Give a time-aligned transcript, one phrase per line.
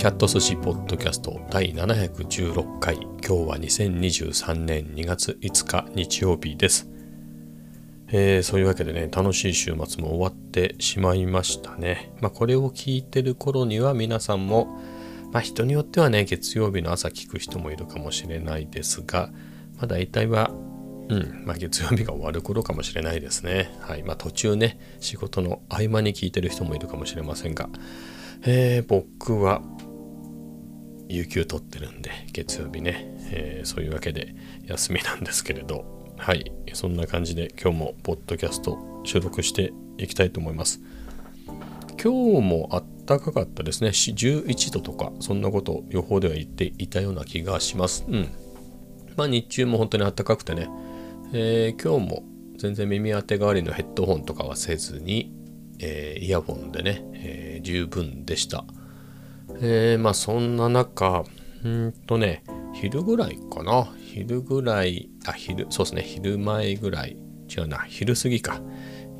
[0.00, 2.96] キャット寿司ポッドキャスト第716回。
[2.96, 6.88] 今日は2023年2月5日日曜日です、
[8.08, 12.14] えー、そういうわけでね楽しい週末も終わってしまいましたね。
[12.22, 14.80] まあこれを聞いてる頃には皆さんも
[15.32, 19.28] まあ人によってはね月曜日の朝聞く人もいるかもしれないですが
[19.76, 20.50] まあ大体は
[21.10, 23.70] うんまあ、月曜日が終わる頃かもしれないですね。
[23.80, 27.68] はいまあ、途中ね仕事の合間に聞いてる人もいるかもしれませんが、
[28.46, 29.60] えー、僕は
[31.10, 34.34] 有給取ってるんで、月曜日ね、えー、そういうわけで
[34.66, 35.84] 休みなんですけれど、
[36.16, 40.80] はい、そんな感じで今日もポッドキャスト収録していきたいと思います。
[42.02, 43.90] 今日もあったかかったですね。
[43.90, 48.04] 11度とか、そんなこと予報では言っていたような気がします。
[48.08, 48.28] うん。
[49.16, 50.68] まあ日中も本当にあったかくてね、
[51.32, 52.22] えー、今日も
[52.56, 55.34] 全然耳当て代わりのヘッドホンとかはせずに、
[55.78, 58.64] えー、イヤホンでね、えー、十分でした。
[59.60, 61.24] え、まあそんな中、
[61.64, 63.88] うんとね、昼ぐらいかな。
[64.00, 67.16] 昼ぐらい、あ、昼、そうですね、昼前ぐらい、
[67.48, 68.60] 違うな、昼過ぎか。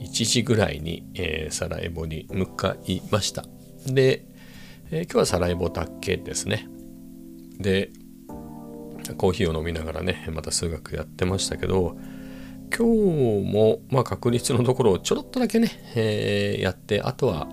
[0.01, 3.45] 1時ぐらいに、えー、サラエボに向かいました。
[3.87, 4.25] で、
[4.91, 6.67] えー、今日はサラエボだけですね。
[7.59, 7.91] で、
[9.17, 11.97] コーヒーを飲みながらね、また数学やってましたけど、
[12.77, 17.49] 今日も、まあ、確率のところをちょろっとだけね、えー、やって、あとは、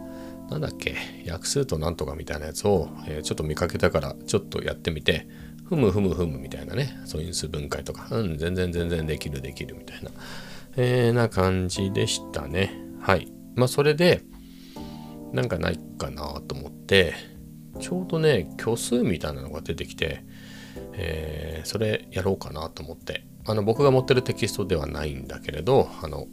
[0.49, 0.95] なんだっけ、
[1.25, 5.27] 約数となんとかみたいなやつを、えー、ちょっと見かけたからちょっとやってみて、
[5.65, 10.11] ふむふむふむみたいなね、素因数分解とか、うん、全然全然できるできるみたいな、
[10.77, 12.71] えー、な感じでしたね。
[13.01, 13.27] はい。
[13.55, 14.23] まあそれで、
[15.33, 17.13] なんかないかなと思って、
[17.79, 20.23] ちょうどね、虚数みたいなのが出てきて、
[20.93, 26.27] えー、それやろうかなと思って、あの僕が持ってるテキストではないんだけれど、あの、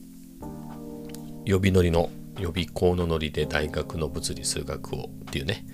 [1.47, 5.67] 呼び乗りの予備校のノリで大学の物理数学をっていうね、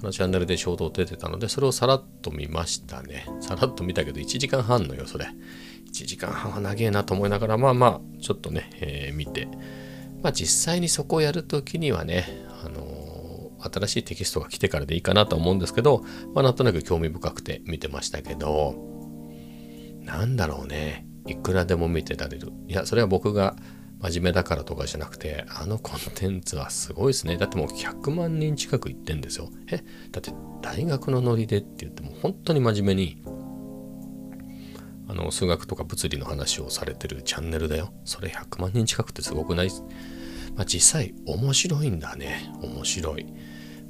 [0.00, 3.26] あのチャンネルで衝動出てたので、それをさらっと見ましたね。
[3.40, 5.26] さらっと見たけど、1時間半のよ、それ。
[5.26, 9.48] 1時間半は長えなと思いながら、まあまあ、ちょっとね、えー、見て。
[10.22, 12.26] まあ実際にそこをやるときにはね、
[12.64, 18.74] あのー、新しいテキストが来てからでいいかなと思うんですけど、まあなんとなく興味深くて見てましたけど、
[20.02, 21.06] なんだろうね。
[21.26, 22.52] いくらでも見てられる。
[22.66, 23.56] いや、それは僕が
[24.00, 27.36] 真面目だからとかじゃなくて、あのコンテンツはすごいですね。
[27.36, 29.50] だってもう100万人近く行ってんですよ。
[29.70, 29.78] え、
[30.12, 30.32] だって
[30.62, 33.22] 大学のノリでって言っても本当に真面目に、
[35.08, 37.92] あの、数学とか物理の話をされてるチャンネルだよ。
[38.04, 39.70] それ100万人近くってすごくない？
[40.54, 42.52] まあ実際面白いんだね。
[42.62, 43.26] 面白い。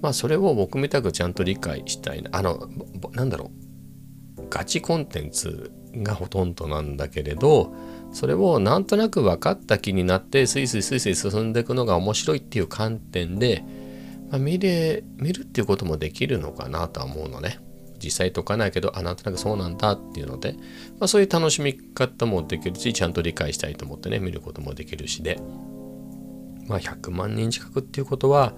[0.00, 2.30] まあそれを僕みたくちゃんと理解したいな。
[2.32, 2.68] あの、
[3.12, 3.50] なんだろ
[4.38, 4.48] う。
[4.48, 7.74] ガチコンテンツがほとんどなんだけれど、
[8.12, 13.64] それをなんとなく分かった気になってスイスイスイスイ進んでいくのが面白いっていう観点で、
[14.30, 17.60] まあ、見れ見るっていうこともできるのかなとは思うのね。
[18.02, 25.40] 実際解かないけどあなんとなくそうなんだっていうので、まあ、そういう楽しみ方もできるしちゃんと理解したいと思ってね見ることもできるしで、
[26.68, 28.54] まあ、100万人近くっていうことは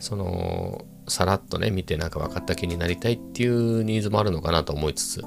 [0.00, 5.22] そのさらっとね見てなんか分かった気になりたいっていうニーズもあるのかなと思いつつ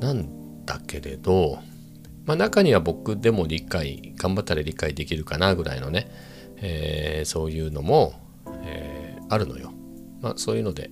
[0.00, 1.58] なんだけれど
[2.28, 6.10] まあ、中には僕でも理解頑張ったら理解できるかなぐらいのね、
[6.58, 8.20] えー、そういうのも、
[8.64, 9.72] えー、あるのよ。
[10.20, 10.90] まあ、そういうので、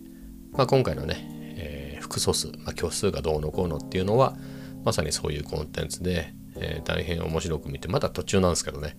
[0.53, 4.35] まあ、今回のね、えー、複素数、まあ、虚数がどうのこうのっていうのは
[4.83, 8.97] まさにそういうコンテンツで、え大変面白く見てまだ途中なんですけどね。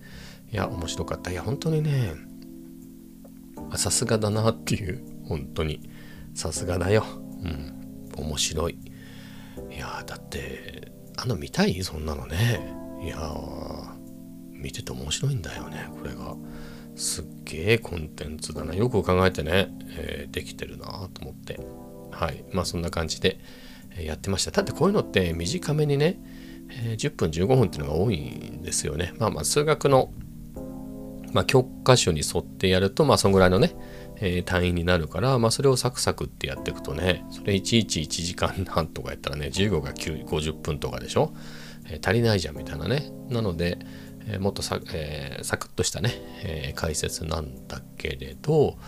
[0.52, 1.32] いや面白かった。
[1.32, 2.14] いや本当にね
[3.74, 5.90] さすがだなっていう本当に。
[6.34, 7.04] さすがだよ。
[7.42, 7.74] うん。
[8.16, 8.78] 面白い。
[9.74, 11.82] いやだってあの見たい？
[11.82, 12.74] そんなのね。
[13.02, 13.18] いや
[14.52, 16.36] 見てて面白いんだよねこれが。
[16.94, 18.74] すっげえコンテンツだな。
[18.74, 21.60] よく考えてね、えー、できてるなと思って。
[22.10, 22.44] はい。
[22.52, 23.38] まあそんな感じで
[24.00, 24.50] やってました。
[24.52, 26.20] だってこういうのって短めにね、
[26.70, 29.12] えー、10分15分っていうのが多いんですよね。
[29.18, 30.12] まあまあ数学の
[31.32, 33.74] まあ、教科書に沿ってやると、まあ、そんぐらいのね、
[34.20, 41.34] えー、単位になるから、まあ、それをサクサクってやっていくとね、それいちいち1時間半とかやったらね、15が9 50分とかでしょ、
[41.86, 43.10] えー、足りないじゃんみたいなね。
[43.28, 43.78] なので、
[44.26, 46.12] えー、もっとさ,、えサクッとしたね、
[46.44, 48.78] え解説なんだけれど、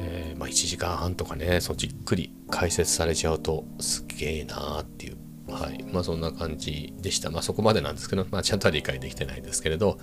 [0.00, 5.16] えまあ、1時間半とかね、そうじっくり解説されちゃうとすげえなーっていう。
[5.50, 5.84] はい。
[5.92, 7.30] まあそんな感じでした。
[7.30, 9.98] まあそこまでなんですけど、まあちゃんとは理解できてないですけれど、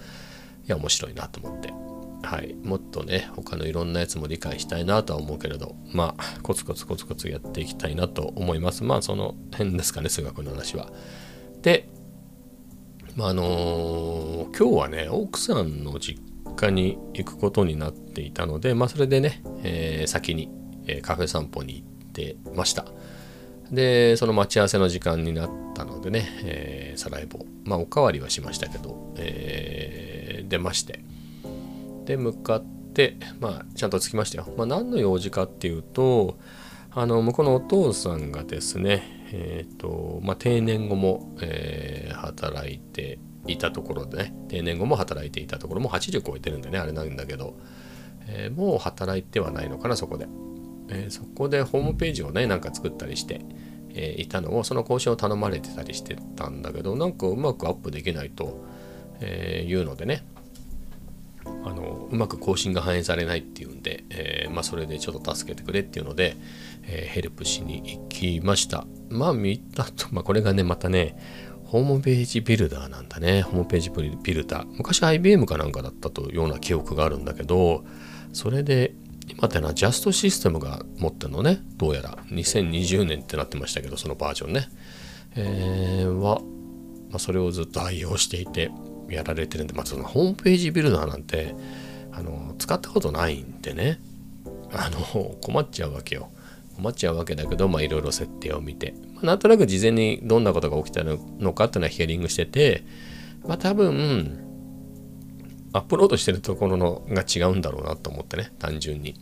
[0.65, 1.73] いや面白いなと思って
[2.23, 2.55] はい。
[2.63, 8.83] もっとね他のいろんなやつも理解したいなとは思うけれどまあコツコツコツコツやっていきたいなと思います。
[8.83, 10.89] まあその辺ですかね数学の話は。
[11.61, 11.89] で
[13.15, 16.21] まあのー、今日はね奥さんの実
[16.55, 20.51] 家に行くことになっていたのでまあそれでね、えー、先に、
[20.85, 22.85] え、カフェ散歩に行ってました。
[23.71, 31.03] で、その待ち合わせの時間になったのでね、えー、サラエボ、まあ、おかわりはしましたけど、えー、出まして、
[32.07, 34.47] で、向かって、まあ、ちゃんと着きましたよ。
[34.57, 36.37] まあ、何の用事かっていうと、
[36.91, 47.57] あの、向こうのお父さんがですね、えっ、ー、と、まあ、定年後も、えー、働いていたところでね、定年後も働いていたところも80超えてるんでね、あれなんだけど、
[48.27, 50.27] えー、もう働いてはないのかな、そこで。
[50.89, 53.41] えー、そこでホームページをねなんか作ったりして、
[53.93, 58.63] えー、いたのをその更新を頼まれてたりしてたんだけどなんかうまくアップできないと、
[59.19, 60.25] え、いうのでね
[61.63, 66.37] あのうまく更新が反映されないっていうんで、えー、まあ、それでちょっと助けてくれっていうので、
[66.83, 68.85] えヘルプしに行きました。
[69.09, 71.17] まあ見たと、まあ、これがねまたね
[71.65, 73.41] ホームページビルダーなんだね。
[73.41, 73.89] ホームページ
[74.23, 74.65] ビルダー。
[74.77, 77.83] 昔 IBM かなんかだったというような記憶があるんだけど
[78.31, 78.93] それで
[79.27, 81.59] 今ってのはジャストシステムが持ってるのね？
[81.75, 82.17] どうやら。
[82.29, 84.69] 2020年ってなってましたけどそのバージョンね、
[85.35, 86.39] えー、は、
[87.09, 88.71] まあ、それをずっと愛用していて。
[89.09, 91.55] やられてるんで、まあ、そのホームページビルダーなんて
[92.11, 93.99] あの使ったことないんでね。
[94.73, 96.29] あの困っちゃうわけよ。
[96.75, 102.83] 困っちゃうわけだけどいろいろ設定を見て、まあ、なんとなく事前にどんなことが起きたのかっていうのはヒアリングしてて
[103.47, 104.39] まあ多分
[105.73, 109.15] アップロードしてるところのが違うんだろうなと思ってね単純に。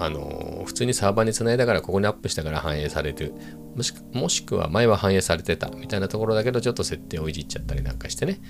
[0.00, 3.34] あの普通にサーバーにつないだからここにアップしたから反映されてる
[3.74, 8.40] もしもしくは前は反映されてたみたいなところだけどちょっと設定をいじっちゃったりなんかしてね、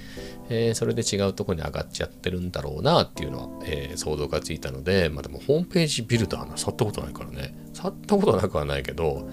[0.51, 7.55] えー、それで違うとこに上がっちゃってるんだろうなっていうのは、えー、想像がついたのでまあでもホームページビルダーな触ったことないからね。
[7.73, 9.29] 触ったことなくはないけど、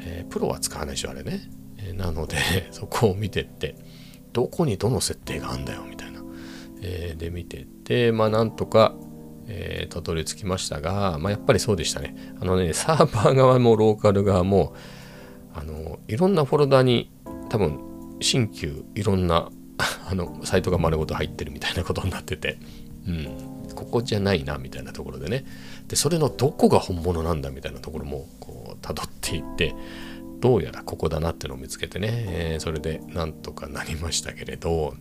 [0.00, 2.36] えー、プロは使わないでしょあれね、えなので
[2.70, 3.76] そこを見てって
[4.32, 6.22] どこにどの設定があんだよみたいな、
[6.82, 8.94] えで見てってまあなんとか
[9.48, 12.14] えー、たどり着きましたが、まあ、やっぱりそうでしたね。
[12.40, 14.74] あのね、サーバー側もローカル側も、
[15.54, 17.10] あの、いろんなフォルダに
[17.48, 17.80] 多分、
[18.20, 19.50] 新旧いろんな
[20.08, 22.58] あの、サイトが丸ごと入ってるみたいなことになってて、
[23.06, 23.28] うん、
[23.74, 25.44] ここじゃないな、みたいなところでね。
[25.86, 29.74] で、それのどこが本物なんだみたいなところも、こう、辿っていって、
[30.40, 34.94] どうやらここだなってのを見つけてね、えー、それでなんとかなりましたけれど、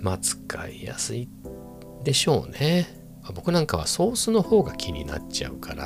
[0.00, 1.45] まあ使いやすいっ
[2.06, 2.86] でしょうね。
[3.34, 5.84] 僕なんかはソースの方が気になっちゃうから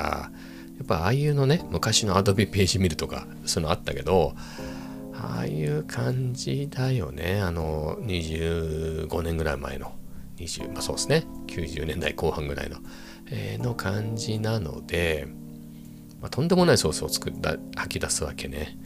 [0.77, 4.35] やっぱああいうのね昔の Adobe ページ見るとかそういうのあったけど
[5.15, 7.41] ああいう感じだよね。
[7.41, 9.93] あの25年ぐらい前の
[10.37, 11.25] 20まあそうですね。
[11.47, 12.77] 90年代後半ぐらいの、
[13.31, 15.27] えー、の感じなので、
[16.21, 18.77] まあ、とんでもないソースを作った吐き出すわけね。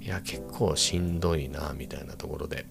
[0.00, 2.66] いや結構しんどいなみたいなところで。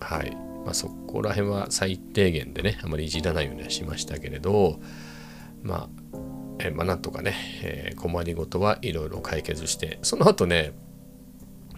[0.00, 0.55] はい。
[0.66, 4.80] まあ、そこら辺は最低限でねあまりいじらないようにはしましたけれど
[5.62, 5.88] まあ
[6.58, 10.72] えまあ、なんとかね、えー、困りごとはいろいろ解決してその後ね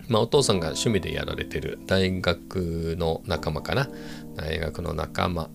[0.09, 3.91] まあ、お父さんが趣味でやられてる大学の仲間かな
[4.37, 5.51] 大学の仲間、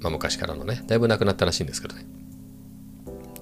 [0.00, 2.04] まあ、昔からのねだいぶ亡くなったらしいんですけどね。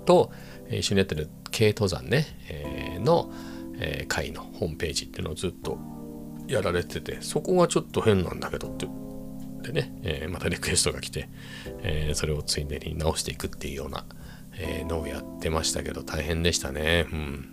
[0.05, 0.31] と、
[0.71, 3.33] 一緒にやってる軽登山ね、えー、の、
[3.79, 5.79] えー、会のホームページっていうのをずっと
[6.49, 8.87] やられててそこがちょっと変なんだけどって
[9.67, 11.29] でね、えー、またリクエストが来て、
[11.83, 14.05] えー、それをついでに直していくっていうような、
[14.59, 17.07] えー、のをやってましたけど大変でしたね。
[17.13, 17.49] うん。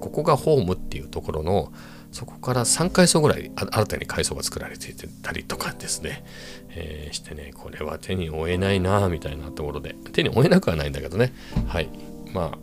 [0.00, 1.72] ここがホームっていうところの
[2.12, 6.24] そこから3階層ぐらい新たに階層が作られていたりとかですね、
[6.70, 11.32] えー、してねこれは手に負えないなみたいなところで手に負えなくはないんだけどね
[11.66, 11.88] はい
[12.32, 12.58] まあ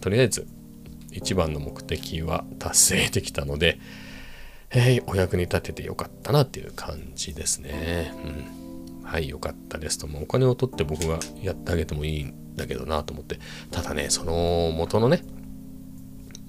[0.00, 0.46] とりあえず
[1.14, 3.78] 一番の目的は達成できたので、
[4.74, 8.12] えー、お役に立ててよかったなっていう感じですね。
[8.24, 9.04] うん。
[9.04, 10.06] はい、よかったですと。
[10.08, 13.38] もお金を取って僕がやってあげてもいいんだけどなと思って。
[13.70, 15.22] ただね、その元のね、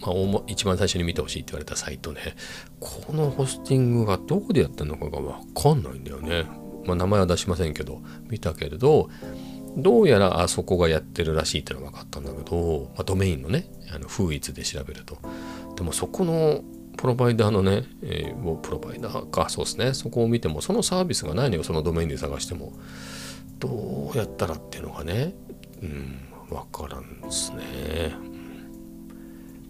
[0.01, 2.35] まあ、一番最初に見てほしいって言われたサイトね、
[2.79, 6.45] このホスティングがどこでやってるのかがわかんないんだよね。
[6.85, 9.09] まあ、名前は出しませんけど、見たけれど、
[9.77, 15.17] どうやらあそこがやってるらしいってのが分かったんだけど、まあ、ドメインのね、あの風一で調べると。
[15.75, 16.63] でもそこの
[17.05, 22.73] プロバイダーのね、えー、プロバイダーか、そうですね、そこを見ても、そのサービスがないのよ、そのドメインで探しても。
[23.59, 25.35] どうやったらっていうのがね、
[25.83, 26.19] うん、
[26.49, 28.15] わからんですね。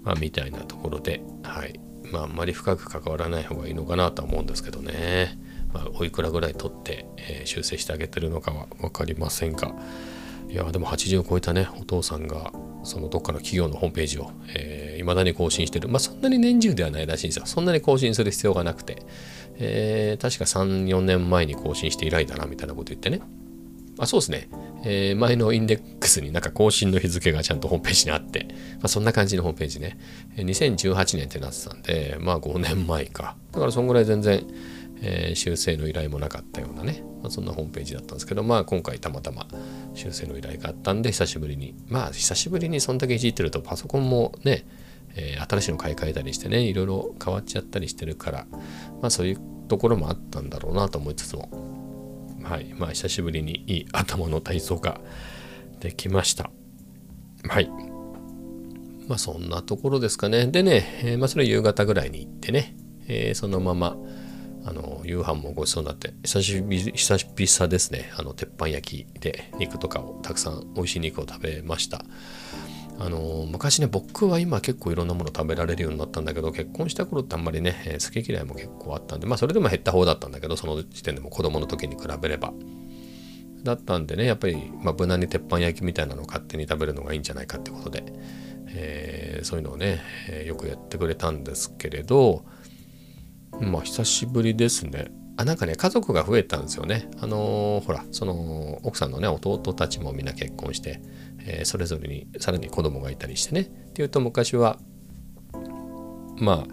[0.03, 1.77] まあ、みたいなところで、はい。
[2.09, 5.37] まあ、あんまり深く関わらない方がいいのかなとは思うんですけどね。
[5.73, 9.75] まあ、おいくらぐらい取って、えー、修正してあげてるのかは分かりませんが、
[10.47, 15.89] いや、でも80を超えたね、お父さんが、そのどっかの企業のホームページを、えー、未だに更新してる。
[15.89, 17.45] まあそんなに年中ではないらしいんですよ。
[17.45, 19.03] そんなに更新する必要がなくて。
[19.57, 23.21] えー、確か3、4年前に更新して以来だな、みたいなこと言ってね。
[23.97, 24.49] あ、そうですね。
[24.83, 29.97] えー、前のインデックスになんか更新の日付がちゃんとホームページにあって、まあ、そんな感じのホームページね。
[30.35, 33.35] 2018年ってなってたんで、まあ5年前か。
[33.51, 34.45] だからそんぐらい全然、
[35.01, 39.47] えー、修正の依頼もなかったようなね、まあ、そんなホームページだったんですけど、まあ今回たまたま
[39.93, 44.65] 修正の依頼があったんで、久しぶりに、まあ久しぶりにそんだけいじってるとパソコンもね、
[45.15, 48.47] えー、新しいの買い替えたりしてね、いろいろ変わっちゃったりしてるから、
[49.01, 51.49] まあそういうところもあったんだろうなと思いつつも、
[52.43, 54.99] はい、まあ久しぶりにいい頭の体操が
[55.79, 56.51] できました。
[57.47, 57.69] はい。
[59.07, 60.47] まあそんなところですかね。
[60.47, 62.75] でね、えー、まあそれ夕方ぐらいに行ってね、
[63.07, 63.97] えー、そのまま、
[64.67, 72.03] あの夕飯もごちそうになって久しぶり久々ですねあの鉄板焼きで肉とかをたくさん美味しい肉を食べました
[72.97, 82.53] あの昔ね僕は今結構いろんなもの食べられるようになったんだけど結婚した頃ってあんまりね、えー、好き嫌いも結構あったんでまあそれでも減った方だったんだけどその時点でも子供の時に比べれば。
[83.63, 88.03] だったんでねやっぱり、まあ、無難に鉄板焼きみたいなのを勝手に食べるのがいいんじゃないかってことで、
[88.67, 92.45] えー、そういうのをね、えー、よくやってくれたんですけれど
[93.59, 95.07] まあ久しぶりですね。
[95.37, 97.09] あなんかね家族が増えたんですよね。
[97.19, 101.01] あのー、ほらその奥さんのね弟たちもみんな結婚して
[101.45, 103.61] えー、それぞれにさらに子供がいたりしてね。
[103.61, 104.79] っていうと昔は
[106.37, 106.67] まあ、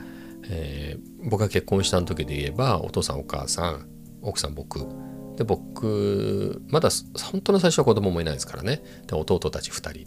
[0.49, 3.87] えー、僕が結婚した時で言えばお父さんお母さん
[4.23, 4.87] 奥さん僕。
[5.37, 6.91] で僕まだ
[7.31, 8.83] 本当の最初は子供もいないですからね。
[9.07, 10.07] で弟たち2人で、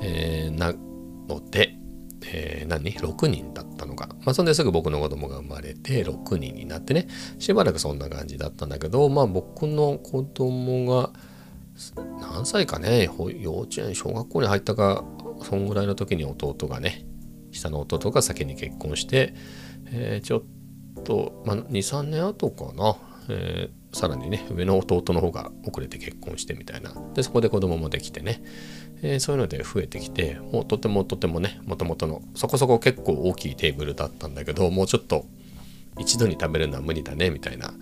[0.00, 1.74] えー、なので、
[2.26, 7.08] えー、何 ?6 人だったのがまあそんですぐ僕の子供が生まれて6人になってね。
[7.38, 11.12] しばらくそんな感じだったんだけどまあ僕の子供が
[12.20, 13.08] 何歳かね
[13.40, 15.04] 幼稚園小学校に入ったか
[15.42, 17.04] そんぐらいの時に弟がね
[17.52, 19.34] 下の弟が先に結婚して、
[19.86, 20.38] えー、ちょ
[21.00, 22.96] っと、まあ、23年後かな、
[23.28, 26.92] えー、さらにね上の弟の方が遅れて結婚してみたいな。
[27.14, 28.42] でそこで子供もできてね、
[29.02, 35.24] えー、そういうので増えてきてもうとてもとてもねもともとのそこそこ結構大きいテーブルだったんだけどもうちょっと
[35.98, 37.72] 一度に食べるのは無理だねみたいな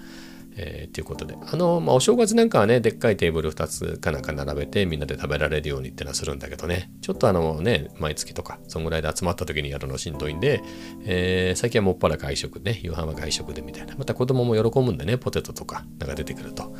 [0.58, 1.36] えー、っていうことで。
[1.40, 6.90] あの、まあ、お正月なんかはねでっかいテーブル2つかなんか並べてみんなで食べられるようにってのはするんだけどね。
[7.02, 10.62] ちょっとあのね毎月とかそんぐらいで集まった時にやるのしんどいんで、
[11.04, 13.94] えー、最近はもっぱら外食ね夕飯は外食でみたいな。
[13.96, 16.75] また子供も喜ぶんでねポテトとかなんか出てくると、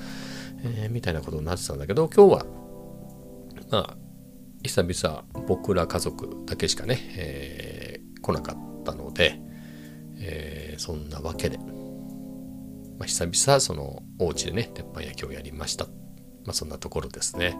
[0.62, 2.47] えー、みたいなことになってたんだけど今日は
[3.71, 3.97] まあ
[4.62, 9.38] 久々僕ら家族だけしかね、えー、来なかったので、
[10.18, 11.75] えー、そんなわけで。
[12.99, 15.87] まあ、久々そのお家でね鉄板焼きをやりました。
[16.45, 17.59] まあそんなところですね。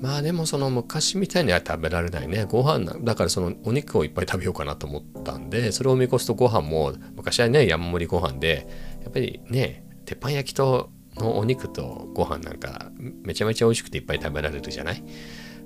[0.00, 2.44] まあでもその昔みたいには食べられないね。
[2.44, 8.68] ご飯だからそのお肉をいっぱい食べようかなと思ったんで、それを見越すとご飯も昔はね、山盛りご飯で、
[9.02, 12.92] やっぱりね、鉄板焼きとのお肉とご飯なんか
[13.24, 15.02] めちゃめちゃ美味しくていっぱい食べられるじゃない？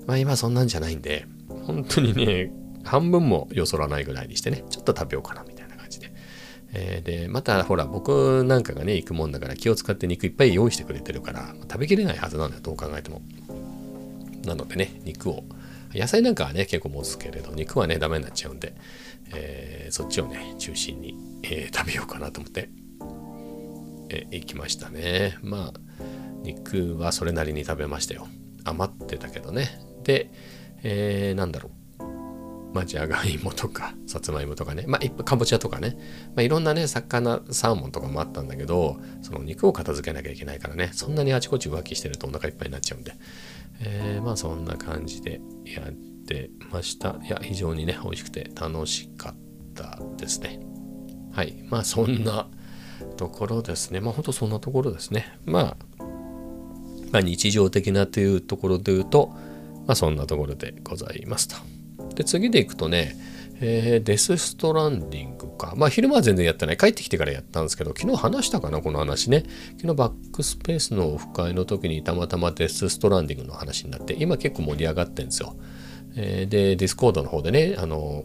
[0.07, 1.26] まあ今そんなんじゃないんで、
[1.66, 2.52] 本当にね、
[2.85, 5.51] 半分もよそらないぐらいにしてね、ちょっと食べようかなみたいな。
[6.73, 13.23] えー、で、またほら、僕なんかがね、行くもんだから気を使って肉いっぱい用意してくれてるから、食べきれないはずなんだよ、どう考えても。
[14.45, 15.45] なのでね、肉を、
[15.95, 18.75] 野菜なんかはね、結構持つけれど、肉はね、ダメになっちゃうんで、
[19.35, 22.71] えー、そっちをね、中心に、えー、食べようかなと思って、
[24.09, 25.38] えー、行きましたね。
[25.43, 25.81] まあ、
[26.43, 28.26] 肉はそれなりに食べましたよ。
[28.64, 29.79] 余ってたけどね。
[30.05, 30.31] で、
[30.83, 31.81] えー、なんだろう。
[32.73, 35.97] まあ、じゃがいもとか、さつまいもとかね、まあ、かぼちゃとかね、
[36.35, 43.14] まあ、いろんなね、魚、サーモンとかもあったんだけど、その肉を片付けなきゃいけないからね、そんなにあちこち浮気してるとお腹いっぱいになっちゃうんで、
[43.81, 47.17] えー、まあ、そんな感じでやってました。
[47.23, 49.35] いや、非常にね、美味しくて楽しかっ
[49.75, 50.61] たですね。
[51.33, 51.64] はい。
[51.69, 52.49] まあ、そんな
[53.17, 54.00] ところですね。
[54.00, 55.38] まあ、ほんとそんなところですね。
[55.45, 55.76] まあ、
[57.11, 59.29] まあ、日常的なというところで言うと、
[59.87, 61.57] まあ、そんなところでございますと。
[62.14, 63.16] で、次でいくとね、
[63.61, 65.75] えー、デス・ストランディングか。
[65.76, 66.76] まあ、昼間は全然やってない。
[66.76, 69.45] 帰ってきてからやったんですけど、昨日話したかな、この話ね。
[69.78, 75.57] 昨日バックスペースのオフ会の時にたまたまデス・ストランディングの話になって、今結構盛り上がってるんですよ。
[76.16, 78.25] えー、で、ディスコードの方でね、あの、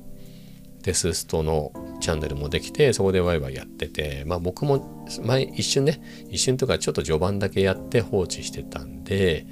[0.82, 9.46] デスストのチャンネルもできて、そこでワイワイやってて、まあ僕も前一瞬ね、一瞬とかちょっと序盤だけやって放置してたんで、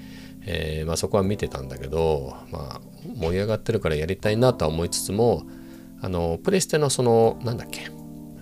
[0.45, 2.81] えー、まあ、そこは見てたんだけど、まあ、
[3.15, 5.43] 盛り上がってるからやりたいなとは思いつつも
[6.01, 7.89] あのプレステのそのなんだっけ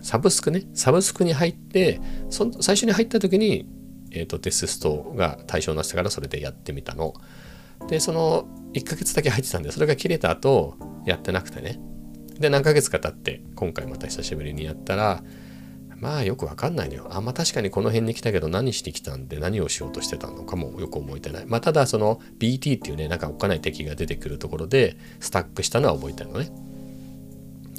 [0.01, 3.69] サブスクねサブスクに入ってそ最初に入った時に、
[4.11, 7.13] えーと、デスストが対象になってたからそれでやってみたの。
[7.87, 11.79] でその1ヶ月だけ入ってたんでそれが切れた後やってなくてね。
[12.37, 15.23] で何ヶ月か経って今回また久しぶりにやったら
[16.03, 17.07] まあよくわかんないのよ。
[17.11, 21.45] あんまあ確かにこの辺に来たけど何してきたんで何をしようとしてたのかもよく覚えてない。
[21.47, 26.51] まあただその BT っていうねなんかおっかない敵が出てくるところでスタックしたのは覚えてるのね。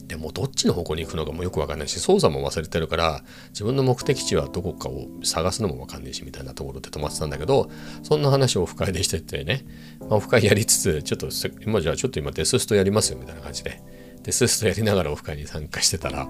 [0.07, 7.71] でもどっちの方向に行くのかもよくわかんないし操作も忘れてるから自分の目的地はどこかを探すのもわかんないしみたいなところで止まってたんだけど
[8.02, 9.64] そんな話をオフ会でしててね、
[10.00, 11.28] まあ、オフ会やりつつちょっと
[11.64, 13.83] 今じゃあちょっと今デスストやりますよみたいな感じで
[14.23, 16.28] デスストやりながらオフ会に参加してたら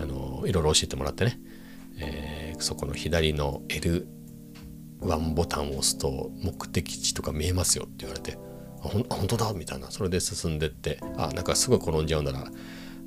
[0.00, 1.38] あのいろいろ教えてもらってね、
[1.98, 8.38] えー、そこの左の L1 ボタンを押すと目的地とか見えますよって言われて
[8.82, 9.90] あほん本当だみたいな。
[9.90, 12.32] それで進んでってあなんかすぐ転んじゃうな。
[12.32, 12.50] ら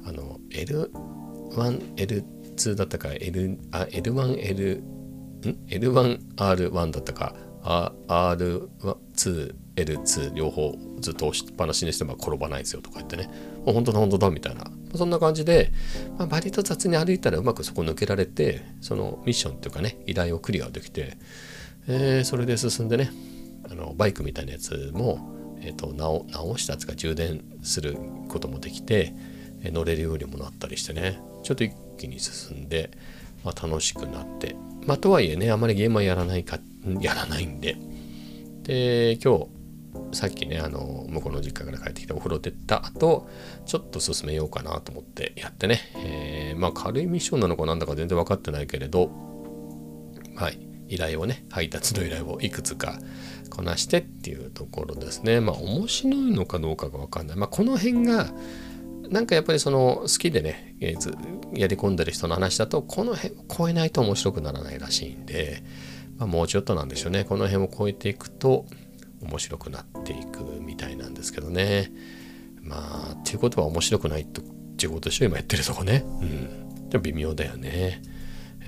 [0.05, 4.97] あの L1L2 だったか L あ L1L ん
[5.67, 7.35] ？L1R1 だったか。
[7.67, 13.29] R2 L2 両方ずっと押しっぱなしにしても転ばないですよとか言ってね。
[13.65, 14.71] もう本当だ本当だみたいな。
[14.95, 15.71] そんな感じで、
[16.17, 21.17] まあ、割と雑に歩いたらうまくそこ抜けられてそのミッションっていうかね依頼をクリアできて、
[21.87, 23.11] えー、それで進んでね
[23.69, 27.97] あのバイクみたいなやつも、えーと、直直したやつが充電する
[28.29, 29.13] こともできて
[29.63, 31.19] え乗れるようにもなったりしてね。
[31.43, 32.91] ちょっと一気に進んで、
[33.43, 34.55] まあ、楽しくなって。
[34.85, 36.59] まあとはいえねあまりゲームはやらないか
[37.01, 37.77] やらないんで。
[38.63, 39.56] で今日
[40.11, 43.27] さっきねあの向こうの実家から帰ってきてお風呂出た後
[43.65, 49.11] ちょっと進めようかなと思ってやってね、えー、まあ軽いミッションなのかなんだか全然分かってないけれど
[50.35, 50.67] はい。
[50.89, 52.99] 依頼をね配達の依頼をいくつか
[53.49, 55.39] こなしてっていうところですね。
[55.41, 57.37] まあ面白いのかどうかが分かんない。
[57.37, 58.29] まあこの辺が
[59.09, 65.63] なんかやっぱりその好きでねやり込んでる人の話だとこの辺を超えないと面白くならないらしいんで、
[66.17, 67.23] まあ、もうちょっとなんでしょうね。
[67.23, 68.65] この辺を超えていくと
[69.21, 71.91] 面白くなっていくみたいなんですけどね。
[72.61, 74.41] まあっていうことは面白くないと
[74.77, 76.05] 仕事しょ今やってるとこね。
[76.21, 76.89] うん。
[76.89, 78.01] でも微妙だよね。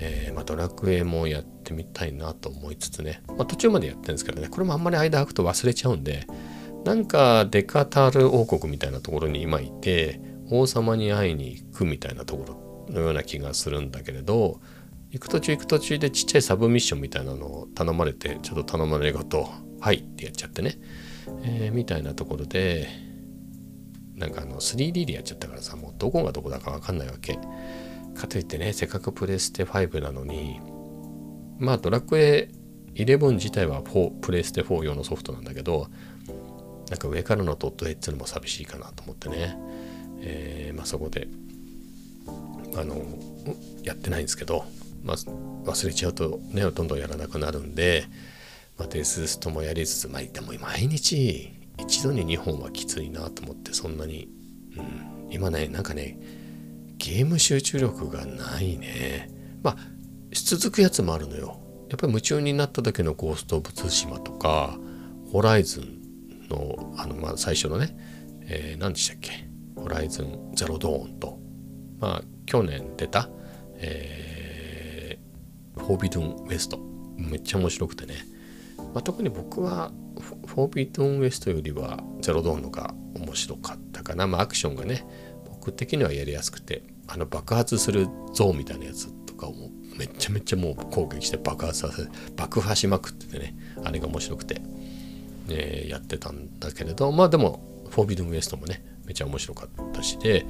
[0.02, 4.48] えー、まあ、ドラクエもやってみたいなと思いつつね、まあ、途中までやってるんですけどね。
[4.48, 6.26] これもあんまり間空くと忘れちゃうんで
[6.84, 14.60] なんかデカタール王国みたいなところに今いて王様に会いに行くみたいなところのような気がするんだけれど
[15.10, 19.48] 行く途中行く途中でちっちゃいサブミッションみたいなのを頼まれてちょっと頼まれごと
[19.80, 20.78] 「はい」ってやっちゃってね、
[21.42, 22.88] えー、みたいなところで
[24.16, 27.38] なんかあの 3D でやっちゃったからさもうどこがどこだか分かんないわけ。
[28.14, 30.60] かといってねせっかくプレステ5なのに
[31.58, 32.50] まあドラクエ
[32.94, 35.86] 11自体は4プレステ4用のソフトなんだけど
[36.90, 39.56] なんか上からのドット絵っていうのも寂しいかなと思ってね。
[40.22, 41.28] えー、まあ、そこで
[42.76, 43.02] あの
[43.82, 44.64] やってないんですけど、
[45.02, 48.04] まあ、忘れちゃうとねどんどんやらなくなるんで、
[48.80, 54.26] まあ、デスストもやりつつ、まあ、でも毎日一度に2本はきついなと思ってそんなに、
[54.74, 56.18] うん、今ねなんかね
[56.96, 59.28] ゲーム集中力がないね
[59.62, 59.76] まあ
[60.32, 64.78] 続くやつもあるのよやっぱり夢中になった時のゴースト・オブ・ツシマとか
[65.30, 67.94] ホライズンのあの、まあ、最初のね、
[68.46, 69.46] えー、何でしたっけ？
[69.76, 71.38] ホライズンゼロドーンと、
[71.98, 73.28] まあ、去年出た、
[73.76, 76.80] えー、フォービドゥンウエスト。
[77.18, 78.29] めっちゃ面白くてね。
[78.94, 79.92] まあ、特に僕は
[80.46, 84.26] フォービドゥンウエストよりはゼロドーンのが面白かったかな。
[84.26, 85.04] まあ、アクションがね、
[85.46, 89.54] 僕的にはやりやすくて、あの爆発するゾーンみたいなやつとかを
[89.96, 94.60] めちゃめちゃもう攻撃して爆発させ、爆破しまくっててね、あれが面白くて、
[95.48, 100.46] えー、やってたんだけれど、まあでも、フォービドゥンウエストもね、めちゃ面白かったしで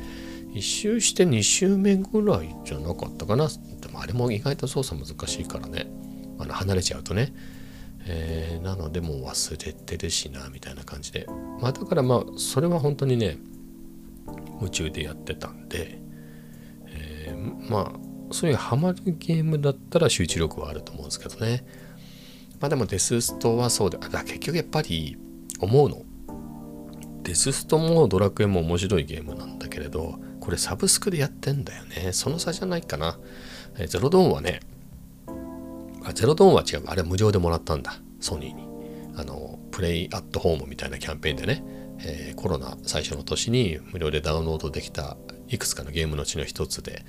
[0.52, 5.86] 1周して2周目ぐらいじゃなかったかなでもあれも意外と操作難しいからね
[6.38, 7.32] あの離れちゃうとね、
[8.06, 11.26] えー、なのでもう忘れてるしなみたいな感じで
[11.60, 13.36] まあだからまあそれは本当にね
[14.58, 16.00] 夢中でやってたんで、
[16.86, 21.64] えー、まあそういうハマるゲームだったら集中力はあると思うんですけどね
[22.60, 25.16] まあでもデスストはそうでだ結局やっぱり
[25.60, 26.04] 思うの
[27.22, 32.12] デスストもドラクエも面白いゲームなんだけれど、これサブスクでやってんだよね。
[32.12, 33.18] その差じゃないかな。
[33.78, 34.60] えゼロドーンはね、
[36.10, 36.82] あ、ゼロドーンは違う。
[36.86, 37.94] あれ無料でもらったんだ。
[38.20, 38.68] ソニーに。
[39.16, 41.64] あの、プレイアットホームみたいなキャンペーンでね、
[42.00, 45.16] えー、コロナ最初の年に無料でダウンロードできた
[45.48, 47.04] いくつかのゲームのうちの一つで。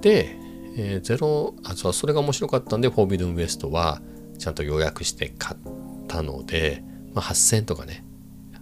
[0.00, 0.36] で、
[0.76, 4.00] えー、ゼロ、あ、そう、それが面白かったんで、フォービドンウエストは
[4.38, 5.58] ちゃんと予約して買っ
[6.06, 6.82] たので、
[7.14, 8.04] まあ、8000とかね、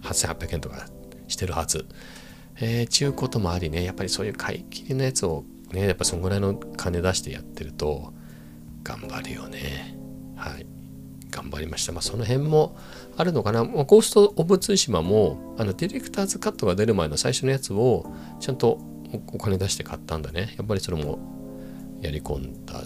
[0.03, 0.87] 8800円とか
[1.29, 1.87] してるはず。
[2.59, 8.15] えー、ちゅうこともありね、やっぱりそういう買い切りのやつをね、やっぱそんぐらいの金出してやってると、
[8.87, 9.97] 頑張るよね。
[10.37, 10.67] はい。
[11.31, 11.93] 頑張りました。
[11.93, 12.77] まあ、その辺も
[13.17, 13.65] あるのかな。
[13.65, 18.07] まあ、ゴースト・オブ・ツーシマも、あの、ディレクターズカットが出る前の最初のやつを、
[18.39, 18.81] ちゃんと
[19.33, 20.55] お金出して買ったんだね。
[20.57, 21.37] やっぱりそれも、
[22.01, 22.81] やり込んだ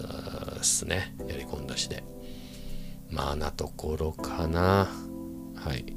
[0.59, 2.03] っすねやり込んだしで
[3.09, 4.89] まあなところかな
[5.55, 5.95] はい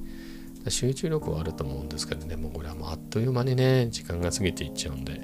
[0.69, 5.21] 集中力はあると思うんですけどねもうこれはもうあっという間にね時間が過ぎていっちゃうんで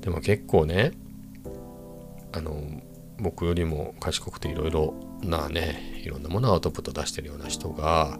[0.00, 0.92] でも結構ね
[2.32, 2.62] あの
[3.18, 8.18] 僕よりも賢くていろいろなねいろんなものをアウトプット出してるような人が、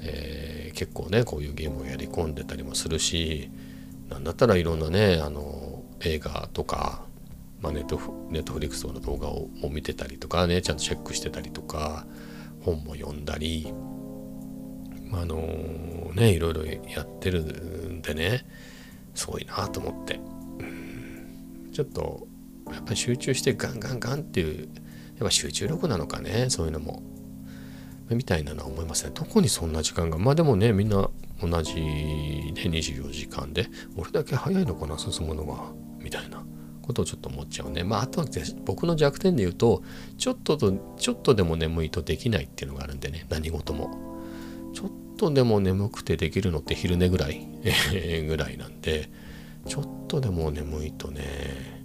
[0.00, 3.50] えー、結構ねこういうゲームをやり込んでたりもするし
[4.08, 7.02] なんだったらいろんなねあの映画とか、
[7.60, 12.06] まあ、ネットネットフリックスの動画を見てたりとかねちゃんとチェックしてたりとか
[12.62, 13.72] 本も読んだり、
[15.06, 15.36] まあ、あの
[16.14, 18.46] ねいろいろやってるんでね
[19.14, 20.20] すごいなと思って、
[21.72, 22.27] ちょっと
[22.72, 24.68] やっぱり集中してガンガンガンっていう
[25.18, 27.02] やっぱ集中力なのかねそういうのも。
[28.10, 31.10] みたいなのは思いますねどこにそんな時間がまあでもねみんな
[31.42, 35.72] 同じね24時間で俺だけ早いのかな進むのが。
[36.00, 36.42] みたいな
[36.80, 37.84] ことをちょっと思っちゃうね。
[37.84, 38.26] まああとは
[38.64, 39.82] 僕の弱点で言うと
[40.16, 43.90] ちょっととちょっとでも眠いとできないっていうのがあるんでね何事も。
[44.72, 47.46] ちょっとでも眠くてできるのって昼寝ぐらい？
[48.26, 49.10] ぐらいなんで
[49.66, 51.77] ちょっとでも眠いとね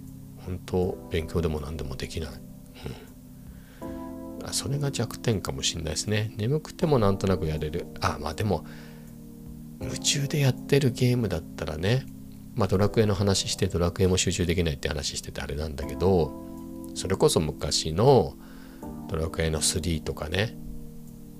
[0.46, 2.30] 本当勉強でも何でもできない、
[4.42, 6.32] うん、それが弱点かもしれないですね。
[6.36, 7.86] 眠くてもなんとなくやれる。
[8.00, 8.64] あまあでも
[9.80, 12.06] 夢中でやってるゲームだったらね
[12.54, 16.32] まあドラクエの話してドラクエも集中できないって話しててあれなんだけど
[16.94, 18.34] それこそ昔の
[19.08, 20.56] ドラクエの3とかね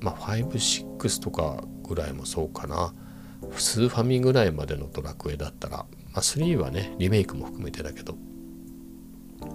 [0.00, 2.92] まあ56とかぐらいもそうかな。
[3.56, 8.16] スーファミぐらいまでのドラクエだったら、まあ、3はねリメイクも含めてだけど。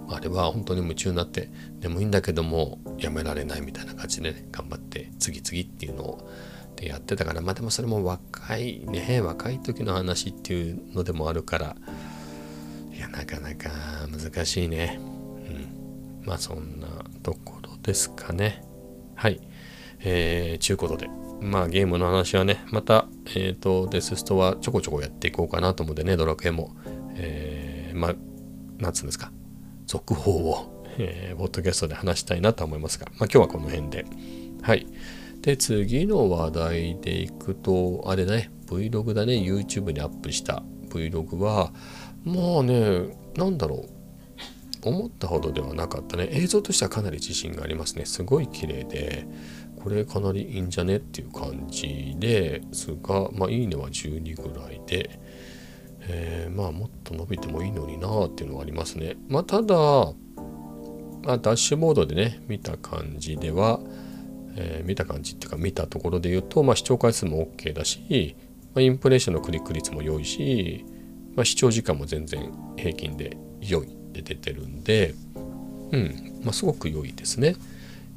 [0.10, 1.50] あれは本当に夢中になって
[1.82, 6.30] 眠いんだけどもやめられないみたいな感じでね頑張って次々っていうのを
[6.76, 11.76] でやってたからまあでもそれも若いね若い時の話っていうのでもあるから
[13.00, 13.70] いやなかなか
[14.12, 15.00] 難しいね。
[15.00, 16.28] うん。
[16.28, 16.88] まあそんな
[17.24, 18.62] ところですかね。
[19.16, 19.40] はい。
[20.02, 21.10] えー、ちゅうことで。
[21.40, 26.76] まあゲームの話はねまたえっ、ー、とデスストはちょこちょこやっていこうかなと思うんでねドラクエも。
[27.16, 28.16] えー、まあ
[28.78, 29.32] なんつうんですか。
[29.90, 34.06] 続報を、えー、ポッドキャストで話したいなと思いますが、まあ、今日はこの辺で。
[34.62, 34.86] はい。
[35.42, 41.74] で、次の話題でいくと、あれだね、Vlog だね、YouTube にアップした Vlog は、
[42.24, 43.90] まあね、なんだろう。
[44.82, 46.30] 思ったほどではなかったね。
[46.34, 48.06] 映像としてはかなり自信がありますね。
[48.06, 49.26] すごい綺麗で、
[49.82, 55.20] これかなりいいんじゃねっていう感じですが、まあいいねは12ぐらいで、
[56.12, 59.16] えー、まあもっと伸びてもいいのになっていうのはありますね。
[59.28, 63.80] まあただ、まあ、ダッシュボードでね見た感じでは、
[64.56, 68.36] えー、見た感じっていうか見たところで言うと、まあ、視聴回数も OK だし、
[68.74, 70.86] まあ、インプレッションのクリック率も良いし、
[71.36, 75.14] まあ、視聴時間も全然平均で良いって出てるんで、
[75.92, 77.56] うんまあ、すごく良いですね。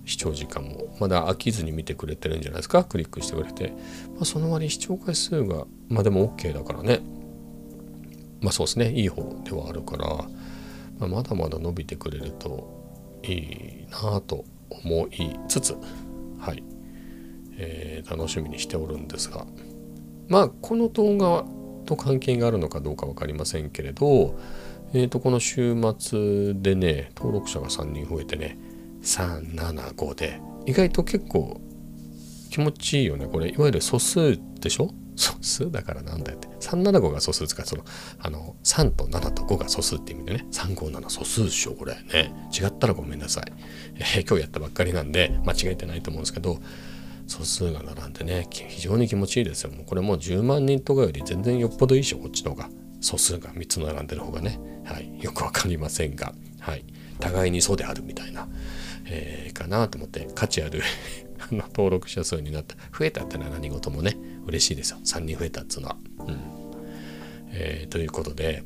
[0.04, 2.82] 視聴時間もまだ飽きずに見てくれてるんじゃないですか？
[2.82, 3.72] クリックしてくれて、
[4.14, 7.00] まあ、その割視聴回数がまあでも OK だからね
[8.42, 8.92] まあそうですね。
[8.92, 10.06] いい方ではあるから、
[10.98, 15.76] まあ、まだまだ伸びてくれるといいなと思いつつ
[16.38, 16.62] はい、
[17.56, 19.46] えー、楽しみにしておるんですが
[20.28, 21.44] まあこの動画
[21.86, 24.38] と関係があるのかどうか分かりませんけれど、
[24.92, 28.58] えー、とこの週末でね登録者が3人増えてね
[29.02, 31.60] 375で意外と結構
[32.50, 33.26] 気持ちいいよね。
[33.26, 34.90] これいわゆる素数でしょ？
[35.16, 36.48] 素数だからなんだよって。
[36.60, 37.84] 375が素数ですからその
[38.18, 40.46] あの3と7と5が素数って意味でね。
[40.52, 41.94] 357素数でしょこれ。
[42.12, 42.32] ね。
[42.52, 43.44] 違ったらごめんなさい、
[43.96, 46.58] えー、今日やったばっかりなんで間違えてないと思うんですけど
[47.26, 49.70] 素数が並んでね非常に気持ちいいですよ。
[49.70, 52.68] もうこれもう10万人とかより全然よっぽどいいでしょこっちの方が。
[53.00, 54.60] 素数が3つ並んでる方がね。
[54.84, 55.22] はい。
[55.22, 56.34] よくわかりませんが。
[56.60, 56.84] はい。
[57.22, 58.48] 互いにそうであるみたいな、
[59.06, 60.82] えー、かなと思って価値ある
[61.50, 65.96] 登録者数になった増えたってのは何事もね嬉しいですよ3人増えたっつうのは。
[66.26, 66.36] うん
[67.54, 68.64] えー、ということで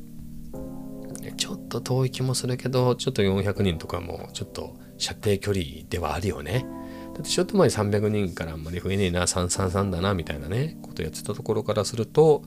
[1.35, 6.65] ちょっと遠い気もするけどちょっと400人とかもちょっと射程距離ではあるよね。
[7.13, 12.43] だってちょっと前300人からあんまり増えねえな333だなみたいなねことやってたところからすると、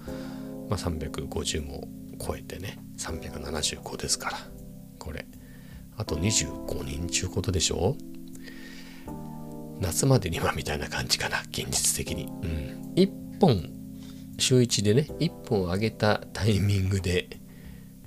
[0.68, 1.88] まあ、350も
[2.24, 4.38] 超えてね375ですから
[4.98, 5.26] これ
[5.96, 7.96] あと25人ちゅうことでしょ？
[9.80, 13.70] 夏までにはみたいな感じかな現実的に、うん、1本
[14.38, 17.28] 週1でね1本上げたタイミングで、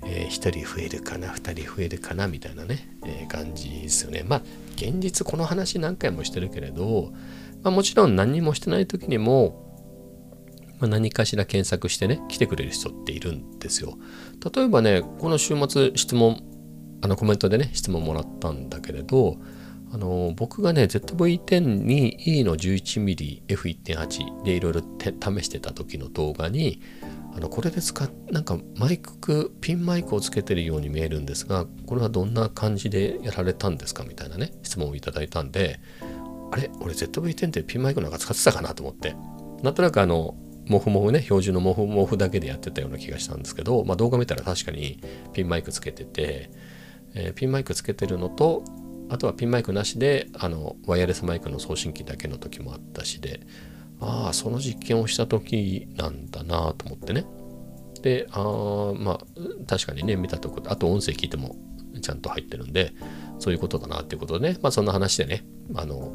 [0.04, 4.24] えー、1人増えるかな2人増えるかなみたいなね、えー、感じですよね。
[4.26, 4.42] まあ
[4.76, 7.12] 現実この話何回もしてるけれど、
[7.62, 9.64] まあ、もちろん何もしてない時にも
[10.80, 13.96] まあ、何かしら検索してね来てくれる人っているんですよ。
[14.54, 16.42] 例えばねこの週末質問
[17.00, 19.36] あのコメントでね質問もらったんだけれど
[19.94, 26.80] あの僕がね ZV-10 に E の 11mmF1.8 でいろいろ試してた時の動画に
[27.36, 35.78] あのこれで使っなんかマイクピンマイクをつけてるように見えるんですがこれはどんな感じでやられたんですかみたいなね質問をいただいたんで
[36.50, 36.72] あれ？
[36.80, 39.14] 俺 ZV-10 ってピンマイクなんか使ってたかなと思って。
[39.62, 40.34] なんとなくあの
[40.66, 45.00] モフモフね標準のモフモフだけでやってたような気がしたんですけど、まあ、動画見たら確かに
[45.32, 46.50] ピンマイクつけてて、
[47.14, 48.64] えー、ピンマイクつけてるのと
[49.08, 53.40] あとはピンマイクなしであのワイヤレスマイクの送信機だけの時もあったしで
[54.00, 57.26] ああその実験をした時なんだなと思ってね。
[58.02, 59.20] でああまあ
[59.66, 61.56] 確かにね見たとこあと音声聞いても
[62.02, 62.92] ちゃんと入ってるんで
[63.38, 64.58] そういうことだなっていうことでね。
[64.62, 66.12] まあそんな話でねあの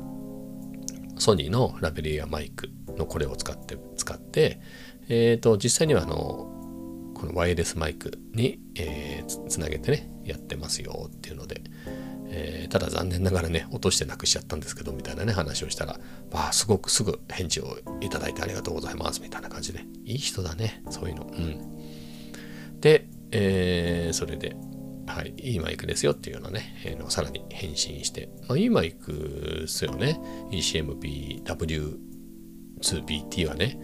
[1.17, 4.60] ソニーのラベリアマイクのこれを使って使って
[5.08, 6.49] えっ、ー、と実際にはあの
[7.15, 11.62] このワイヤレスマイクに、えー、つなげてねやってますよっていうので、
[12.69, 15.99] ただ残念ながらね落としてなくしちゃったんですけどみたいなね話をしたら
[16.32, 24.55] まあすごくすぐ返事をいただいてありがとうございますみたいな感じでいい人だねそういうのうんで、えー、それで
[25.10, 30.21] はい、いいマイクですよっていうのね、えー、のさらに返信して、まあ、いいマイクですよね。
[30.51, 33.79] ECMPW2BT はね。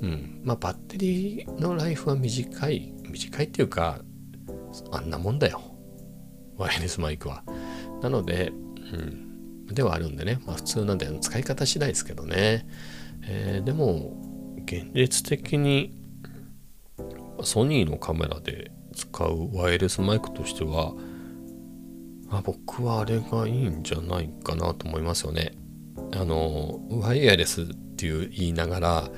[0.00, 0.40] うん。
[0.44, 2.94] まあ、バッテリーのライフは短い。
[3.02, 4.00] 短いっていうか、
[4.92, 5.60] あんなもんだよ。
[6.56, 7.42] ワイヤレスマイクは。
[8.02, 8.52] なので、
[8.92, 12.66] うん、ではあるんでね、まあ普通なんで使い方次第ですけどね。
[13.22, 14.16] えー、でも、
[14.64, 16.00] 現実的に
[17.42, 20.94] ソニーのカメラで使うワイヤレスマイクとしては、
[22.30, 25.52] あ僕はあれがいいんじゃないかなと思いますよね。
[26.12, 29.10] あの、ワイヤレスっていう言いながら、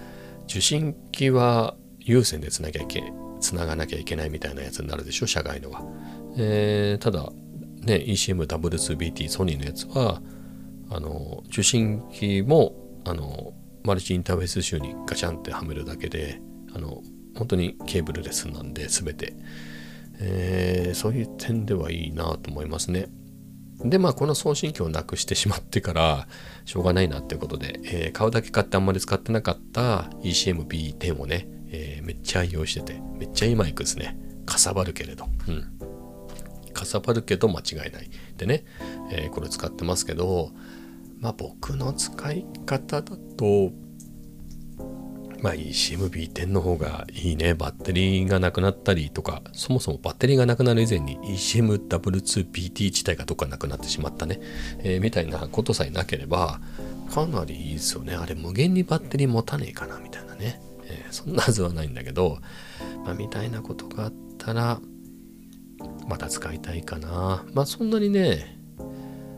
[0.47, 3.03] 受信機は有線でつなぎゃいけ、
[3.41, 5.83] つながなきゃいけないみたいなやつになるでしょ、社外のは。
[6.37, 7.31] えー、ただ、
[7.83, 10.23] ね、ECMW2BT ソニーのやつは
[10.91, 16.41] あの受信機もあのマルチインターフェース集にガチャンってはめるだけで
[16.75, 17.03] あの
[17.37, 19.35] 本当にケーブルレスなんで全て、
[20.21, 23.09] えー、そういう点ではいいなと思いますね。
[23.85, 26.29] でまあこの送信機をなくしてしまってから
[26.65, 34.17] しょうがないなっていうことで、えー、買うだけ買ってあんまり使ってなかった ECMB10 をね、えー、めっちゃ愛用しててめっちゃいいマイクですね。
[34.47, 35.27] かさばるけれど。
[35.49, 35.82] うん。
[36.83, 38.11] かさばるけど間違いない。
[38.37, 38.65] でね、
[39.11, 40.51] えー、これ使ってますけど
[41.21, 43.71] まあ僕の使い方だと
[45.41, 47.55] まあ ECMB10 の方がいいね。
[47.55, 54.41] バッテリーがなくなったりとかそもそもバッテリーがなくなる以前に ECMW2PT 自体がどっかなくなってしまったね、
[54.81, 56.61] えー、みたいなことさえなければ
[57.11, 58.15] かなりいいですよね。
[58.15, 62.39] あれ無限にバッテリー持たねえかなみたいなね、えー、そんなはずはないんだけど、
[63.05, 64.81] まあ、みたいなことがあったら
[66.09, 67.45] また使いたいかな。
[67.55, 68.59] まあそんなにね、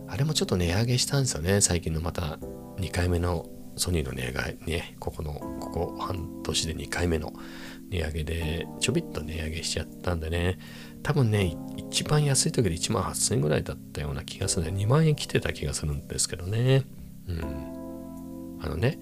[0.08, 1.60] あれもちょっと値上げしたんですよね。
[1.60, 2.38] 最近のまた
[2.78, 3.46] 2回目の
[3.76, 4.32] ソニーの値上
[4.66, 7.32] げね、ここの、ここ半年で2回目の
[7.90, 10.58] 値上げで、ちょびっと値上げしちゃったんでね、
[11.02, 14.84] 多分ね、一番安い時で1万8000円ぐらいだったような気がするね。
[14.84, 16.84] 2万円来てた気がするんですけどね。
[17.28, 18.58] うん。
[18.60, 18.98] あのね、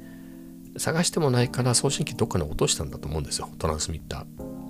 [0.79, 3.48] 探してもないから送信機どっかに落としたんだと思うんですよ。
[3.59, 4.62] トランスミッター。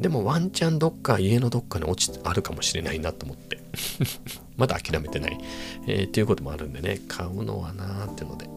[0.00, 3.60] でもワンチャンどっか家のどっかに落ちあるかもしれないなと思って。
[4.56, 5.38] まだ諦めてない、
[5.86, 7.00] えー、っていうこともあるんでね。
[7.06, 8.48] 買うのはなーってので。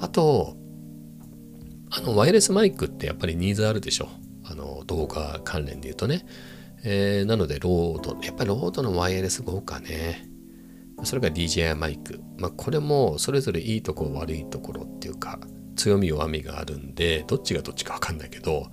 [0.00, 0.56] あと
[1.90, 4.08] あのワイヤレスマイクってやっぱりニーズあるでしょ。
[4.44, 6.26] あの動画関連で言うとね、
[6.82, 10.28] えー、なのでロードやっぱりロードのワイヤレス豪華ね。
[11.04, 12.20] それが DJI マイク。
[12.36, 15.38] まあこれもそれぞれいいとこ悪いところっていうか
[15.76, 18.66] 強み弱みがあるんでどっちがどっちか分かんないけど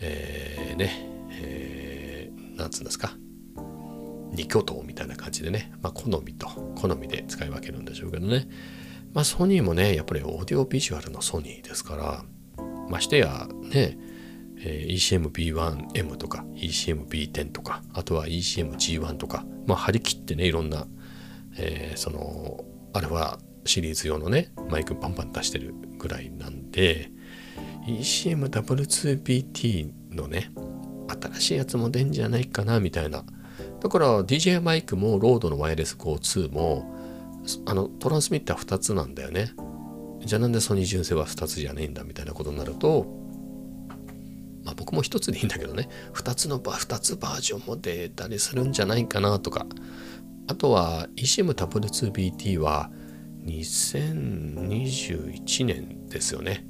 [0.00, 1.09] えー、ね。
[1.40, 3.12] えー、なんつうんですか？
[4.32, 8.46] 二巨頭みたいな感じでね、まあ、好みと好みで使い分けるんでしょうけどね。
[9.12, 12.22] まあソニーもねやっぱりオーディオビジュアルのソニーですから
[12.88, 13.98] ましてやね、
[14.58, 20.86] えー、ECM-B1M とか ECM-B10 とかあとは ECM-G1 とかまあ張り切ってねいろんな、
[21.58, 27.10] えー、そのあれはシリーズ用のねマイクパンパン出してるぐらいなんで
[27.88, 30.52] ECM-W2BT のね
[31.20, 33.24] 新しいやつも出んじゃないかなみたいな。
[33.80, 36.94] だから DJ マイクもロードのワイヤレス GO2 も
[37.66, 39.52] あのトランスミッター2つなんだよね。
[40.24, 43.06] じゃあなんでソニー純正は2つじゃねえんだみたいなことになると
[44.64, 45.88] まあ僕も1つでいいんだけどね。
[46.14, 49.66] 2つのバ2つバージョンも出たりするんじゃないかなとか。
[50.48, 52.90] あとは eCM-W2BT は
[53.44, 56.66] 2021年ですよね。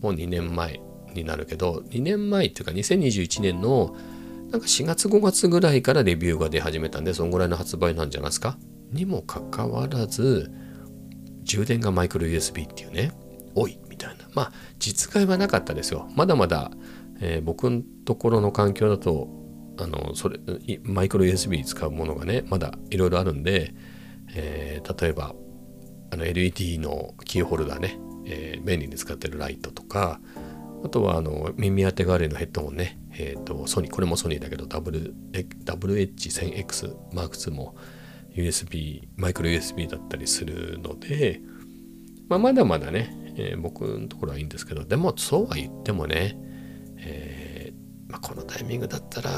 [0.00, 0.80] もう2年前。
[1.14, 3.96] になるけど2年前っていうか2021年の
[4.50, 8.58] なんか4月5月ぐらいからレビューが出始めたんでそのぐらいの発売なんじゃないですか？
[8.92, 10.50] にもかかわらず
[11.42, 13.12] 充電がマイクロ USB っていうね
[13.54, 14.28] おいみたいな。
[14.34, 16.08] まあ実害はなかったですよ。
[16.14, 16.70] まだまだ、
[17.20, 19.28] えー、僕のところの環境だと
[19.78, 20.38] あのそれ
[20.82, 23.74] マイクロ USB 使うものがねまだいろいろあるんで、
[24.34, 25.34] えー、例えば
[26.10, 30.20] あの LED のキーホルダーね、えー、便利に使ってるライトとか
[30.84, 37.76] あとはあの耳当て代わりのヘッドホンね、えっ、ー、とソニーこれもソニーだけど WH1000X M2 も
[38.34, 41.40] USB マイクロ USB だったりするので、
[42.28, 46.38] まあ、まだまだね、えー、僕のところはいいんですけどでもそうは言ってもね、
[46.98, 49.30] えー、まあ、このタイミングだったら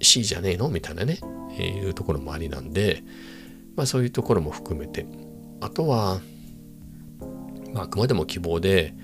[0.00, 1.18] C じゃねえのみたいなね、
[1.58, 3.02] えー、いうところもありなんで、
[3.76, 5.06] まあ、そういうところも含めて。
[5.64, 6.20] あとは、
[7.72, 8.94] まあ、あくまでも希望で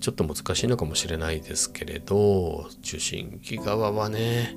[0.00, 4.56] ちょっと難しいのかもしれないですけれど受信機側はね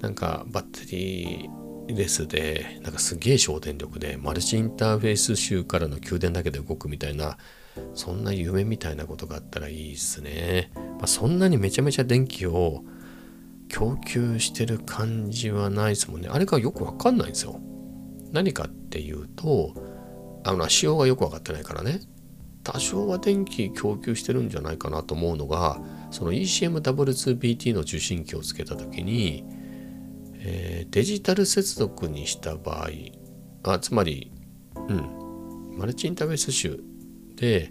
[0.00, 7.38] なんかバッテリーレスでなんかすげえ省電力でマルチインターフェース集からの給電だけで動くみたいな
[7.94, 12.84] そんな夢みたいなことがあったらいいですね、まあ、そんなにめちゃめちゃ電気を
[13.68, 16.28] 供給してる感じはないですもんね。
[16.30, 17.60] あれがよくわかんないんですよ。
[18.32, 19.74] 何かっていうと
[20.44, 22.00] あの仕様がよく分かってないからね。
[22.70, 29.42] 多少は電気供給してるんじゃないかなと思うのがその ECMW2BT の受信機をつけた時に、
[30.34, 32.90] えー、デジタル接続にした場合
[33.62, 34.30] あつまり、
[34.86, 36.78] うん、マルチインターフェース集
[37.36, 37.70] で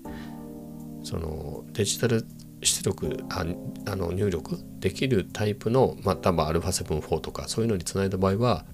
[1.03, 2.25] そのデジタル
[2.63, 3.45] 出力あ
[3.91, 8.65] あの入力できるタイプの、まあ、多分 α7-4 とかそういうのにつないだ場合は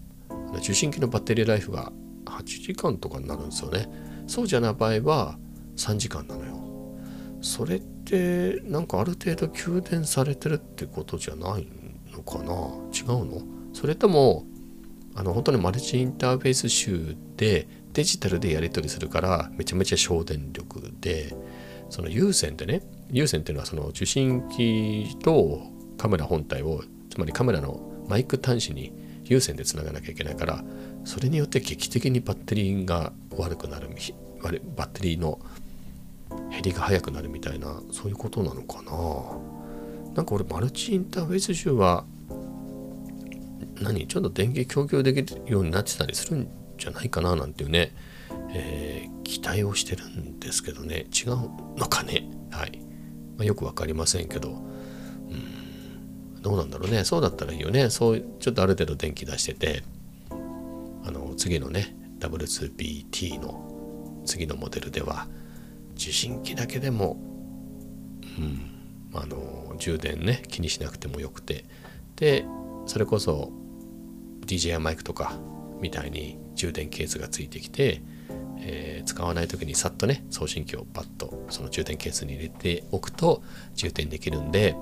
[0.60, 1.92] 受信機のバッテリーライフが
[2.28, 3.90] 8時間とかになるんですよね。
[4.26, 5.38] そうじゃない場合は
[5.76, 6.60] 3時間なのよ。
[7.42, 11.68] それってなんかある程度給電されてるってことじゃない
[12.12, 12.54] のかな？
[12.94, 13.42] 違うの？
[13.74, 14.46] それとも
[15.16, 21.36] あの本当にマルチインターフェース集でデジタルでやり取りするからめちゃめちゃ省電力で
[21.90, 22.82] その有線でね
[23.12, 25.62] 有線っていうのはその受信機と
[25.98, 28.94] カメラ本体をつまりカメラのマイク端子に
[29.26, 30.64] 有線でつながなきゃいけないから
[31.04, 33.90] それによって劇的にバッテリーが悪くなる
[34.76, 35.40] バッテリーの
[36.52, 38.92] 減りが早くなるみたいなそういうことなのかな。
[40.14, 42.06] なんか俺マルチインターフェース集は
[43.82, 44.08] 何？
[44.08, 47.96] ちょっと電気供給できるようになってたりするんじゃないかななんていうね、
[48.54, 51.08] えー、期待をしてるんですけどね。
[51.12, 51.36] 違う
[51.78, 52.30] のかね？
[52.52, 52.80] はい、
[53.38, 54.52] まあ、よく分かりませんけど。
[54.52, 54.54] う
[55.34, 56.42] ん。
[56.42, 57.04] どうなんだろうね。
[57.06, 57.90] そうだったらいいよね。
[57.90, 59.82] そうちょっとある程度電気出してて
[60.30, 65.28] あの次のね W2BT の次のモデルでは
[65.96, 67.18] 受信機だけでも、
[68.38, 68.72] うん、
[69.14, 71.66] あの充電ね気にしなくてもよくて。
[72.16, 72.46] で
[72.86, 73.52] それこそ
[74.46, 75.40] DJI マイクとか
[75.82, 78.02] みたいに充電ケースがついてきて、
[78.60, 83.42] えー、使わない時にさっとね送信機をパッとその充電ケースに入れておくと
[83.76, 84.76] 充電できるんで、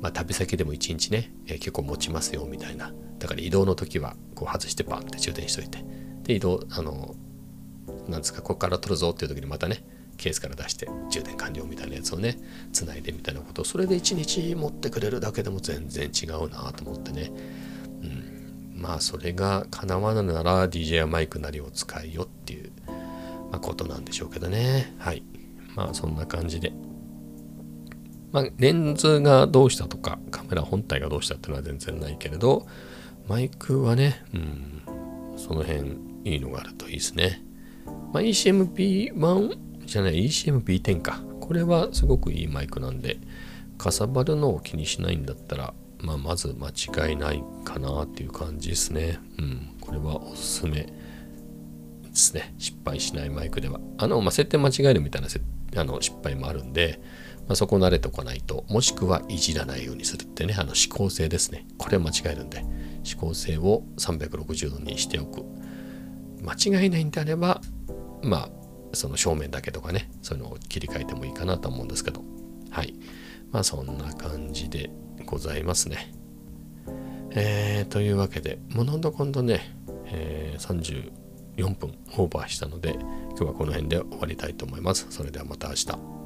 [0.00, 2.92] まあ、旅先でも1日ね、えー、結構持ちますよみたいな。
[3.18, 5.84] だから移動の時はこう外してパンって充電しといて。
[6.22, 7.14] で移動あの
[8.08, 9.84] なんですかここから取るぞっていう時にまたね
[10.20, 12.38] ケースから出して充電完了みたいなやつをね
[12.74, 17.32] つないでみたいなことそれで1日持ってくれるだけでも全然違うなと思ってね、
[18.02, 22.70] うん、まあそれが叶わぬなら DJ やマイクなりを使いよっていう、
[23.50, 24.94] まあ、ことなんでしょうけどね。
[24.98, 25.22] はい。
[25.74, 26.72] まあそんな感じで。
[28.32, 32.64] まあ、レンズがどうしたとかカメラ本体がどうしたっていうのは全然ないけれど
[33.26, 34.82] マイクはね、うん、
[35.36, 37.42] その辺いいのがあるといいですね。
[38.12, 41.20] まあ、ECMP1 じゃない ECM-B10 か。
[41.40, 43.18] これはすごくいいマイクなんで
[43.76, 49.18] かさばるのを気にしないんだったら、まあ、まず間違いないかなっていう感じですね。
[49.38, 49.74] うん。
[49.80, 50.92] これはおすすめで
[52.14, 52.54] すね。
[52.58, 53.80] 失敗しないマイクでは。
[53.98, 55.28] あの、まあ、設定間違えるみたいな
[55.76, 57.00] あの失敗もあるんで、
[57.48, 61.66] まあ、そこ慣れておかないともしくはいじらないようにするってねあの指向性ですね。
[61.78, 62.64] これは間違えるんで
[63.02, 65.42] 指向性を360度にしておく。
[66.42, 67.60] 間違いないんであれば
[68.22, 68.59] まあ
[68.92, 72.22] その正面だけとかねそういうのを切り替えてもいいかなと思うんですけど。
[72.70, 72.94] はい。
[73.50, 74.90] まあそんな感じで
[75.26, 76.12] ございますね。
[77.32, 79.76] えー、というわけでもうなんだかんだね、
[80.06, 81.10] えー、
[81.56, 82.94] 34分オーバーしたので
[83.30, 85.06] 今日はこの辺で終わりたいと思います。
[85.10, 86.19] それではまた明日。